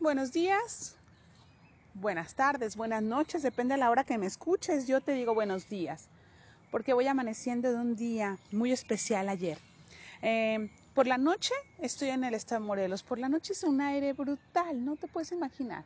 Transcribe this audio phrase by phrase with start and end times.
[0.00, 0.96] buenos días,
[1.94, 4.86] buenas tardes, buenas noches, depende de la hora que me escuches.
[4.86, 6.08] Yo te digo buenos días,
[6.70, 9.58] porque voy amaneciendo de un día muy especial ayer.
[10.22, 13.02] Eh, por la noche estoy en el estado de Morelos.
[13.02, 15.84] Por la noche es un aire brutal, no te puedes imaginar.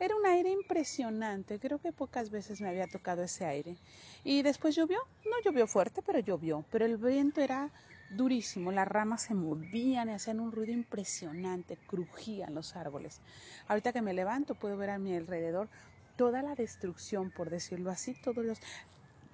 [0.00, 3.76] Era un aire impresionante, creo que pocas veces me había tocado ese aire.
[4.24, 7.70] Y después llovió, no llovió fuerte, pero llovió, pero el viento era
[8.10, 13.20] durísimo, las ramas se movían y hacían un ruido impresionante, crujían los árboles.
[13.68, 15.68] Ahorita que me levanto puedo ver a mi alrededor
[16.16, 18.60] toda la destrucción, por decirlo así, todos los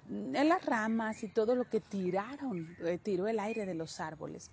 [0.09, 4.49] las ramas y todo lo que tiraron, eh, tiró el aire de los árboles.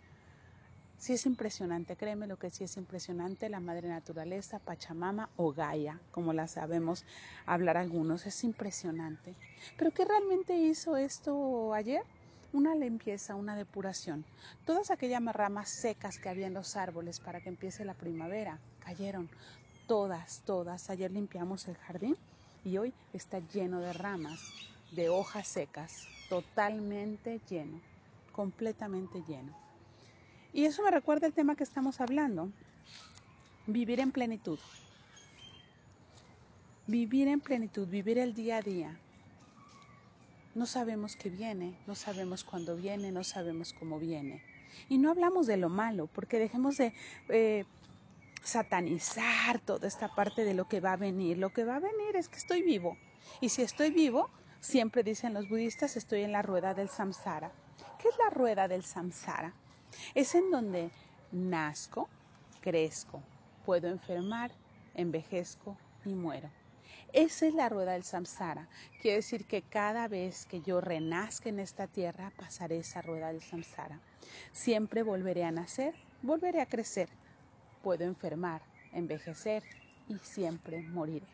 [0.99, 6.01] Sí es impresionante, créeme lo que sí es impresionante, la madre naturaleza, Pachamama o Gaia,
[6.11, 7.05] como la sabemos
[7.45, 9.35] hablar algunos, es impresionante.
[9.77, 12.03] Pero ¿qué realmente hizo esto ayer?
[12.53, 14.25] Una limpieza, una depuración.
[14.65, 19.29] Todas aquellas ramas secas que había en los árboles para que empiece la primavera cayeron.
[19.87, 20.91] Todas, todas.
[20.91, 22.17] Ayer limpiamos el jardín
[22.65, 24.41] y hoy está lleno de ramas,
[24.93, 27.81] de hojas secas, totalmente lleno,
[28.33, 29.57] completamente lleno.
[30.53, 32.51] Y eso me recuerda el tema que estamos hablando,
[33.67, 34.59] vivir en plenitud.
[36.87, 38.99] Vivir en plenitud, vivir el día a día,
[40.57, 44.43] no sabemos qué viene, no sabemos cuándo viene, no sabemos cómo viene.
[44.89, 46.95] Y no hablamos de lo malo, porque dejemos de
[47.29, 47.67] eh,
[48.43, 51.37] satanizar toda esta parte de lo que va a venir.
[51.37, 52.97] Lo que va a venir es que estoy vivo.
[53.43, 57.53] Y si estoy vivo, siempre dicen los budistas, estoy en la rueda del samsara.
[58.01, 59.53] ¿Qué es la rueda del samsara?
[60.15, 60.91] Es en donde
[61.33, 62.09] nazco,
[62.63, 63.23] crezco,
[63.67, 64.53] puedo enfermar,
[64.95, 66.49] envejezco y muero.
[67.17, 68.69] Esa es la rueda del samsara.
[69.01, 73.41] Quiere decir que cada vez que yo renazca en esta tierra, pasaré esa rueda del
[73.41, 73.99] samsara.
[74.53, 77.09] Siempre volveré a nacer, volveré a crecer.
[77.83, 78.61] Puedo enfermar,
[78.93, 79.63] envejecer
[80.11, 81.25] y siempre moriré.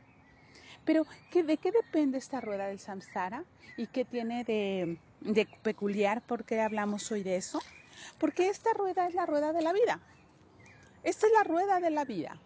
[0.85, 3.45] Pero, ¿de qué depende esta rueda del samsara?
[3.77, 6.23] ¿Y qué tiene de, de peculiar?
[6.23, 7.61] ¿Por qué hablamos hoy de eso?
[8.19, 9.99] Porque esta rueda es la rueda de la vida.
[11.03, 12.41] Esta es la rueda de la vida.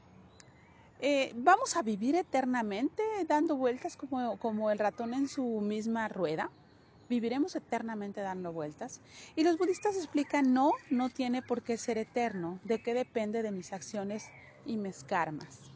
[1.00, 6.50] Eh, vamos a vivir eternamente dando vueltas como, como el ratón en su misma rueda.
[7.08, 9.00] Viviremos eternamente dando vueltas.
[9.36, 12.58] Y los budistas explican, no, no tiene por qué ser eterno.
[12.64, 14.28] ¿De qué depende de mis acciones
[14.64, 15.75] y mis karmas?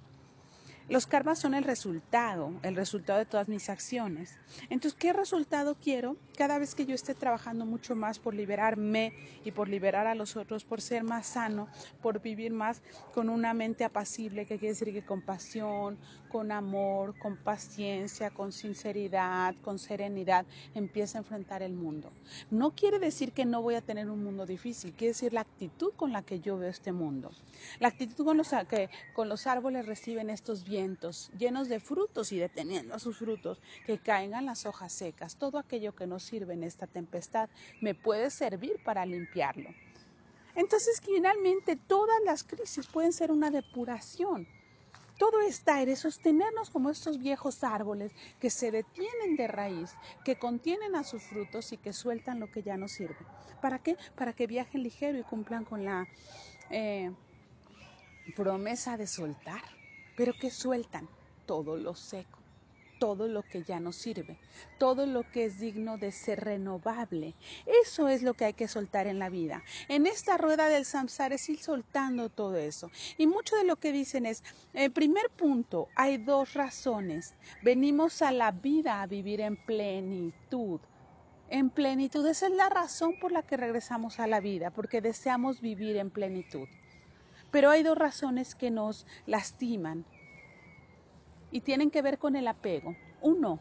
[0.91, 4.37] Los karmas son el resultado, el resultado de todas mis acciones.
[4.71, 6.17] Entonces, ¿qué resultado quiero?
[6.37, 9.13] Cada vez que yo esté trabajando mucho más por liberarme
[9.45, 11.69] y por liberar a los otros, por ser más sano,
[12.03, 12.83] por vivir más
[13.15, 15.97] con una mente apacible, que quiere decir que con pasión,
[16.29, 22.11] con amor, con paciencia, con sinceridad, con serenidad, empieza a enfrentar el mundo.
[22.51, 25.93] No quiere decir que no voy a tener un mundo difícil, quiere decir la actitud
[25.95, 27.31] con la que yo veo este mundo.
[27.79, 30.80] La actitud con los que con los árboles reciben estos bienes
[31.39, 35.37] llenos de frutos y deteniendo a sus frutos, que caigan las hojas secas.
[35.37, 37.49] Todo aquello que nos sirve en esta tempestad
[37.81, 39.71] me puede servir para limpiarlo.
[40.55, 44.47] Entonces, finalmente, todas las crisis pueden ser una depuración.
[45.19, 48.11] Todo este aire, sostenernos como estos viejos árboles
[48.41, 52.63] que se detienen de raíz, que contienen a sus frutos y que sueltan lo que
[52.63, 53.19] ya no sirve.
[53.61, 53.97] ¿Para qué?
[54.17, 56.09] Para que viajen ligero y cumplan con la
[56.71, 57.13] eh,
[58.35, 59.80] promesa de soltar
[60.21, 61.09] pero que sueltan
[61.47, 62.41] todo lo seco,
[62.99, 64.37] todo lo que ya no sirve,
[64.77, 67.35] todo lo que es digno de ser renovable.
[67.65, 69.63] Eso es lo que hay que soltar en la vida.
[69.89, 72.91] En esta rueda del samsara es ir soltando todo eso.
[73.17, 74.45] Y mucho de lo que dicen es,
[74.93, 77.35] primer punto, hay dos razones.
[77.63, 80.81] Venimos a la vida a vivir en plenitud
[81.49, 82.27] en plenitud.
[82.27, 86.11] Esa es la razón por la que regresamos a la vida, porque deseamos vivir en
[86.11, 86.69] plenitud.
[87.51, 90.05] Pero hay dos razones que nos lastiman
[91.51, 92.95] y tienen que ver con el apego.
[93.21, 93.59] Uno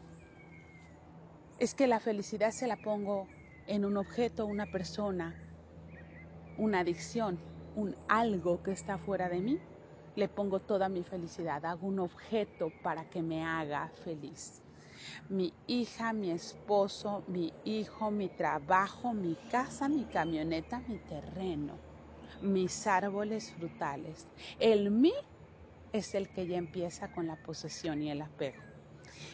[1.58, 3.26] es que la felicidad se la pongo
[3.66, 5.34] en un objeto, una persona,
[6.56, 7.38] una adicción,
[7.74, 9.58] un algo que está fuera de mí.
[10.14, 14.62] Le pongo toda mi felicidad, hago un objeto para que me haga feliz.
[15.28, 21.89] Mi hija, mi esposo, mi hijo, mi trabajo, mi casa, mi camioneta, mi terreno
[22.40, 24.28] mis árboles frutales.
[24.58, 25.12] El mí
[25.92, 28.64] es el que ya empieza con la posesión y el apego.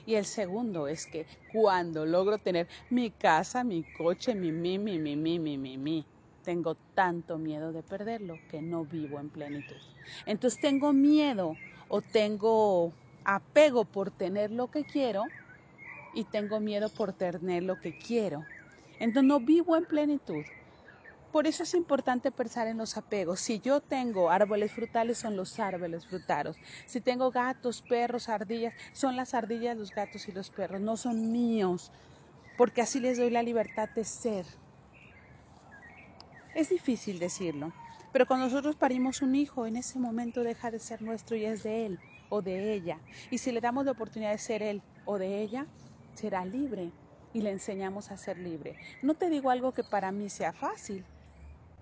[0.06, 4.98] Y el segundo es que cuando logro tener mi casa, mi coche, mi mi, mi,
[4.98, 6.08] mi, mi, mi, mi, mi,
[6.42, 9.82] tengo tanto miedo de perderlo que no vivo en plenitud.
[10.26, 15.34] Entonces tengo miedo o tengo apego por tener lo que quiero
[16.12, 18.50] y tengo miedo por tener lo que quiero.
[18.98, 20.46] Entonces no vivo en plenitud.
[21.32, 23.40] Por eso es importante pensar en los apegos.
[23.40, 26.56] Si yo tengo árboles frutales, son los árboles frutales.
[26.86, 30.80] Si tengo gatos, perros, ardillas, son las ardillas, los gatos y los perros.
[30.80, 31.92] No son míos,
[32.56, 34.46] porque así les doy la libertad de ser.
[36.54, 37.74] Es difícil decirlo,
[38.12, 41.62] pero cuando nosotros parimos un hijo, en ese momento deja de ser nuestro y es
[41.62, 42.00] de él
[42.30, 42.98] o de ella.
[43.30, 45.66] Y si le damos la oportunidad de ser él o de ella,
[46.14, 46.92] será libre
[47.34, 48.78] y le enseñamos a ser libre.
[49.02, 51.04] No te digo algo que para mí sea fácil,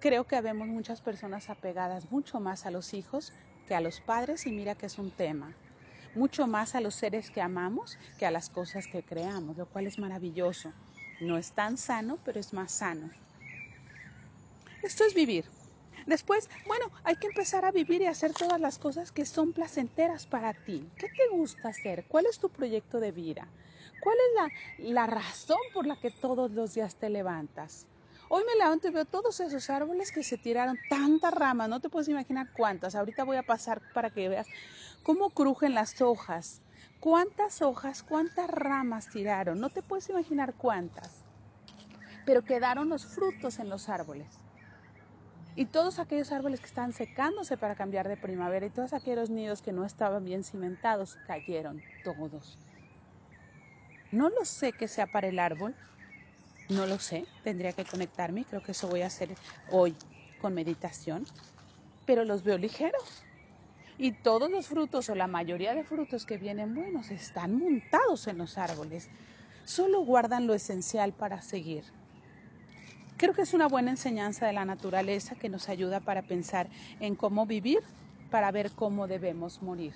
[0.00, 3.32] Creo que habemos muchas personas apegadas mucho más a los hijos
[3.66, 5.54] que a los padres y mira que es un tema.
[6.14, 9.86] Mucho más a los seres que amamos que a las cosas que creamos, lo cual
[9.86, 10.72] es maravilloso.
[11.20, 13.10] No es tan sano, pero es más sano.
[14.82, 15.46] Esto es vivir.
[16.06, 20.26] Después, bueno, hay que empezar a vivir y hacer todas las cosas que son placenteras
[20.26, 20.92] para ti.
[20.98, 22.04] ¿Qué te gusta hacer?
[22.06, 23.48] ¿Cuál es tu proyecto de vida?
[24.00, 27.86] ¿Cuál es la, la razón por la que todos los días te levantas?
[28.28, 31.88] Hoy me levanto y veo todos esos árboles que se tiraron tantas ramas, no te
[31.90, 32.94] puedes imaginar cuántas.
[32.94, 34.48] Ahorita voy a pasar para que veas
[35.02, 36.62] cómo crujen las hojas.
[37.00, 39.60] ¿Cuántas hojas, cuántas ramas tiraron?
[39.60, 41.22] No te puedes imaginar cuántas.
[42.24, 44.26] Pero quedaron los frutos en los árboles.
[45.54, 49.60] Y todos aquellos árboles que estaban secándose para cambiar de primavera y todos aquellos nidos
[49.60, 52.58] que no estaban bien cimentados cayeron todos.
[54.10, 55.74] No lo sé que sea para el árbol,
[56.68, 59.34] no lo sé, tendría que conectarme, creo que eso voy a hacer
[59.70, 59.94] hoy
[60.40, 61.26] con meditación,
[62.06, 63.24] pero los veo ligeros.
[63.96, 68.38] Y todos los frutos o la mayoría de frutos que vienen buenos están montados en
[68.38, 69.08] los árboles.
[69.64, 71.84] Solo guardan lo esencial para seguir.
[73.16, 76.68] Creo que es una buena enseñanza de la naturaleza que nos ayuda para pensar
[76.98, 77.80] en cómo vivir,
[78.30, 79.94] para ver cómo debemos morir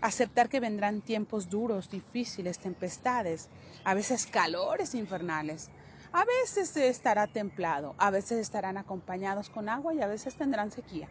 [0.00, 3.48] aceptar que vendrán tiempos duros, difíciles, tempestades,
[3.84, 5.70] a veces calores infernales.
[6.12, 11.08] A veces estará templado, a veces estarán acompañados con agua y a veces tendrán sequía.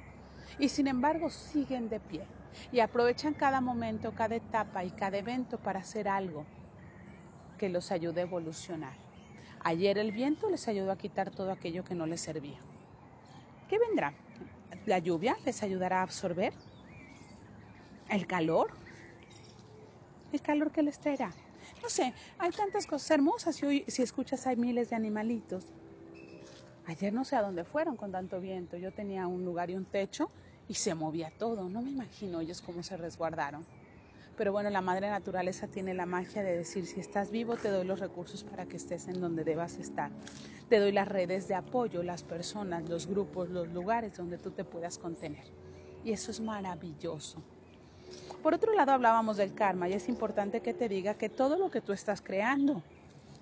[0.57, 2.25] Y sin embargo siguen de pie
[2.71, 6.45] y aprovechan cada momento, cada etapa y cada evento para hacer algo
[7.59, 8.93] que los ayude a evolucionar.
[9.63, 12.59] Ayer el viento les ayudó a quitar todo aquello que no les servía.
[13.67, 14.13] ¿Qué vendrá?
[14.85, 16.53] ¿La lluvia les ayudará a absorber?
[18.09, 18.69] El calor,
[20.31, 21.31] el calor que les traerá.
[21.81, 25.65] No sé, hay tantas cosas hermosas y hoy si escuchas hay miles de animalitos.
[26.85, 28.77] Ayer no sé a dónde fueron con tanto viento.
[28.77, 30.29] Yo tenía un lugar y un techo
[30.69, 31.69] y se movía todo.
[31.69, 33.65] No me imagino ellos cómo se resguardaron.
[34.37, 37.85] Pero bueno, la madre naturaleza tiene la magia de decir, si estás vivo, te doy
[37.85, 40.11] los recursos para que estés en donde debas estar.
[40.69, 44.63] Te doy las redes de apoyo, las personas, los grupos, los lugares donde tú te
[44.63, 45.45] puedas contener.
[46.05, 47.41] Y eso es maravilloso.
[48.41, 51.69] Por otro lado, hablábamos del karma y es importante que te diga que todo lo
[51.69, 52.83] que tú estás creando,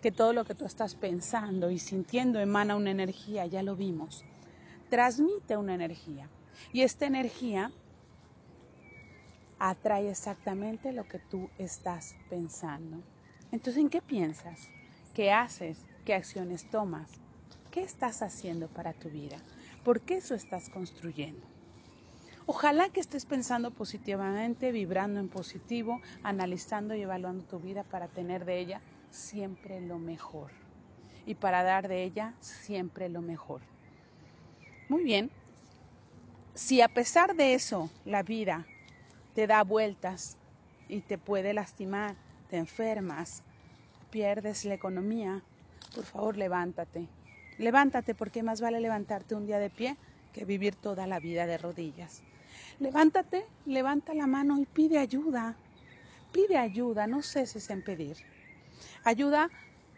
[0.01, 4.23] que todo lo que tú estás pensando y sintiendo emana una energía, ya lo vimos,
[4.89, 6.29] transmite una energía.
[6.71, 7.71] Y esta energía
[9.59, 13.03] atrae exactamente lo que tú estás pensando.
[13.51, 14.71] Entonces, ¿en qué piensas?
[15.13, 15.87] ¿Qué haces?
[16.03, 17.21] ¿Qué acciones tomas?
[17.71, 19.43] ¿Qué estás haciendo para tu vida?
[19.83, 21.54] ¿Por qué eso estás construyendo?
[22.47, 28.45] Ojalá que estés pensando positivamente, vibrando en positivo, analizando y evaluando tu vida para tener
[28.45, 30.51] de ella siempre lo mejor
[31.25, 33.61] y para dar de ella siempre lo mejor.
[34.89, 35.31] Muy bien,
[36.53, 38.67] si a pesar de eso la vida
[39.33, 40.37] te da vueltas
[40.87, 42.15] y te puede lastimar,
[42.47, 43.41] te enfermas,
[44.11, 45.43] pierdes la economía,
[45.95, 47.07] por favor levántate.
[47.57, 49.97] Levántate porque más vale levantarte un día de pie
[50.31, 52.21] que vivir toda la vida de rodillas.
[52.79, 55.55] Levántate, levanta la mano y pide ayuda.
[56.33, 58.17] Pide ayuda, no ceses en pedir.
[59.05, 59.49] Ayuda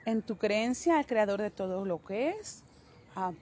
[0.06, 2.64] en tu creencia al creador de todo lo que es,
[3.16, 3.34] a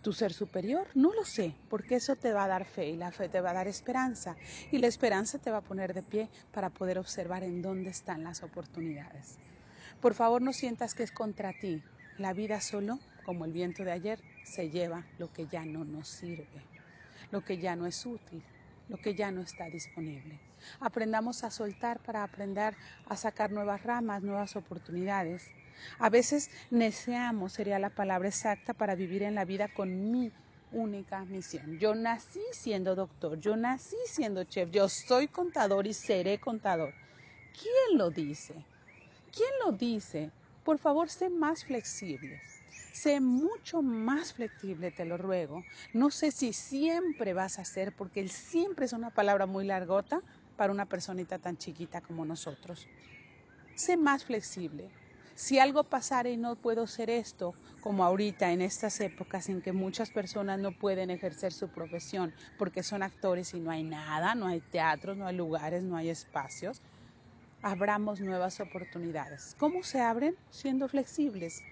[0.00, 3.12] tu ser superior, no lo sé, porque eso te va a dar fe y la
[3.12, 4.36] fe te va a dar esperanza
[4.70, 8.24] y la esperanza te va a poner de pie para poder observar en dónde están
[8.24, 9.38] las oportunidades.
[10.00, 11.82] Por favor, no sientas que es contra ti.
[12.16, 16.08] La vida solo, como el viento de ayer, se lleva lo que ya no nos
[16.08, 16.46] sirve,
[17.30, 18.42] lo que ya no es útil
[18.88, 20.38] lo que ya no está disponible.
[20.80, 22.74] Aprendamos a soltar para aprender
[23.06, 25.50] a sacar nuevas ramas, nuevas oportunidades.
[25.98, 30.32] A veces neceamos, sería la palabra exacta, para vivir en la vida con mi
[30.72, 31.78] única misión.
[31.78, 36.94] Yo nací siendo doctor, yo nací siendo chef, yo soy contador y seré contador.
[37.52, 38.54] ¿Quién lo dice?
[39.34, 40.30] ¿Quién lo dice?
[40.64, 42.40] Por favor, sé más flexible.
[42.74, 45.66] Sé mucho más flexible, te lo ruego.
[45.92, 50.20] No sé si siempre vas a ser, porque el siempre es una palabra muy largota
[50.56, 52.90] para una personita tan chiquita como nosotros.
[53.74, 54.94] Sé más flexible.
[55.34, 59.72] Si algo pasara y no puedo ser esto, como ahorita en estas épocas en que
[59.72, 64.46] muchas personas no pueden ejercer su profesión porque son actores y no hay nada, no
[64.48, 66.82] hay teatros, no hay lugares, no hay espacios,
[67.62, 69.54] abramos nuevas oportunidades.
[69.58, 70.36] ¿Cómo se abren?
[70.50, 71.64] Siendo flexibles.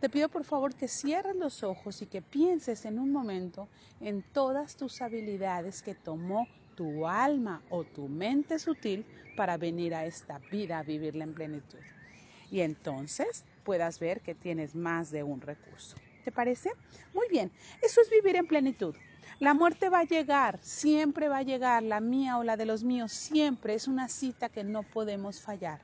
[0.00, 3.68] Te pido por favor que cierres los ojos y que pienses en un momento
[4.00, 9.04] en todas tus habilidades que tomó tu alma o tu mente sutil
[9.36, 11.78] para venir a esta vida a vivirla en plenitud.
[12.50, 15.96] Y entonces puedas ver que tienes más de un recurso.
[16.24, 16.70] ¿Te parece?
[17.12, 17.52] Muy bien,
[17.82, 18.96] eso es vivir en plenitud.
[19.38, 22.84] La muerte va a llegar, siempre va a llegar, la mía o la de los
[22.84, 25.80] míos, siempre es una cita que no podemos fallar.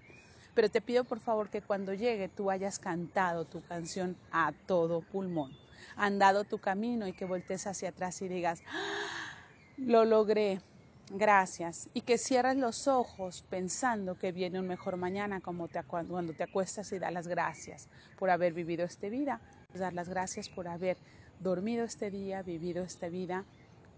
[0.57, 5.03] Pero te pido por favor que cuando llegue tú hayas cantado tu canción a todo
[5.03, 5.53] pulmón,
[5.97, 9.37] andado tu camino y que voltees hacia atrás y digas, ¡Ah!
[9.77, 10.63] lo logré,
[11.11, 11.91] gracias.
[11.93, 16.45] Y que cierres los ojos pensando que viene un mejor mañana como te, cuando te
[16.45, 19.43] acuestas y das las gracias por haber vivido esta vida,
[19.75, 20.97] dar las gracias por haber
[21.39, 23.45] dormido este día, vivido esta vida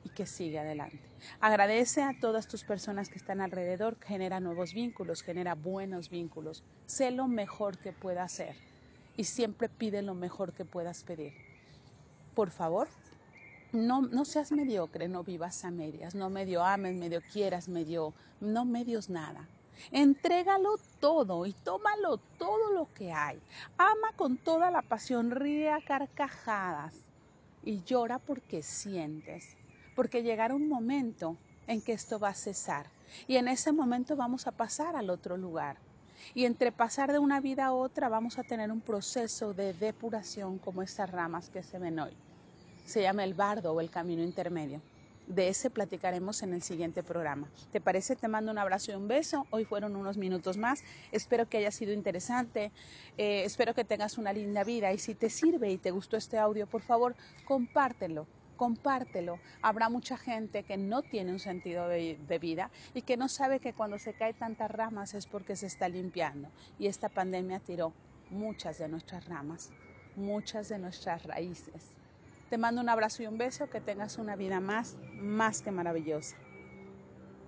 [0.04, 1.00] y que siga adelante.
[1.40, 6.62] Agradece a todas tus personas que están alrededor, genera nuevos vínculos, genera buenos vínculos.
[6.86, 8.56] Sé lo mejor que puedas hacer
[9.16, 11.32] y siempre pide lo mejor que puedas pedir.
[12.34, 12.88] Por favor,
[13.72, 18.64] no, no seas mediocre, no vivas a medias, no medio ames, medio quieras, medio, no
[18.64, 19.46] medios nada.
[19.90, 23.38] Entrégalo todo y tómalo todo lo que hay.
[23.76, 26.94] Ama con toda la pasión, ríe a carcajadas
[27.62, 29.57] y llora porque sientes,
[29.98, 31.36] porque llegará un momento
[31.66, 32.86] en que esto va a cesar
[33.26, 35.76] y en ese momento vamos a pasar al otro lugar.
[36.36, 40.58] Y entre pasar de una vida a otra vamos a tener un proceso de depuración
[40.58, 42.12] como estas ramas que se ven hoy
[42.84, 44.80] se llama el bardo o el camino intermedio.
[45.26, 47.50] De ese platicaremos en el siguiente programa.
[47.72, 48.14] ¿Te parece?
[48.14, 49.48] Te mando un abrazo y un beso.
[49.50, 50.84] Hoy fueron unos minutos más.
[51.10, 52.70] Espero que haya sido interesante.
[53.18, 54.92] Eh, espero que tengas una linda vida.
[54.92, 58.28] Y si te sirve y te gustó este audio, por favor, compártelo.
[58.58, 59.38] Compártelo.
[59.62, 63.72] Habrá mucha gente que no tiene un sentido de, vida y que no sabe que
[63.72, 66.50] cuando se cae tantas ramas es porque se está limpiando.
[66.78, 67.94] Y esta pandemia tiró
[68.30, 69.72] muchas de nuestras ramas,
[70.14, 71.94] muchas de nuestras raíces
[72.48, 76.36] te mando un abrazo y un beso, que tengas una vida más, más que maravillosa.